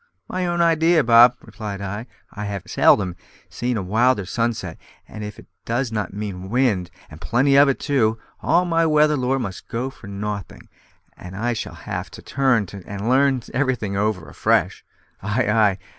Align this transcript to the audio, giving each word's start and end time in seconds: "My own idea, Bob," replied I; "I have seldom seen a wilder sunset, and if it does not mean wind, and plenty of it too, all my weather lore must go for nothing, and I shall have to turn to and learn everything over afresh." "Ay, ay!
"My 0.27 0.47
own 0.47 0.61
idea, 0.63 1.03
Bob," 1.03 1.35
replied 1.41 1.79
I; 1.79 2.07
"I 2.33 2.45
have 2.45 2.63
seldom 2.65 3.15
seen 3.49 3.77
a 3.77 3.83
wilder 3.83 4.25
sunset, 4.25 4.79
and 5.07 5.23
if 5.23 5.37
it 5.37 5.45
does 5.63 5.91
not 5.91 6.11
mean 6.11 6.49
wind, 6.49 6.89
and 7.11 7.21
plenty 7.21 7.55
of 7.55 7.69
it 7.69 7.79
too, 7.79 8.17
all 8.39 8.65
my 8.65 8.83
weather 8.87 9.15
lore 9.15 9.37
must 9.37 9.67
go 9.67 9.91
for 9.91 10.07
nothing, 10.07 10.69
and 11.15 11.35
I 11.37 11.53
shall 11.53 11.75
have 11.75 12.09
to 12.17 12.23
turn 12.23 12.65
to 12.73 12.81
and 12.87 13.07
learn 13.09 13.43
everything 13.53 13.95
over 13.95 14.27
afresh." 14.27 14.83
"Ay, 15.21 15.45
ay! 15.47 15.77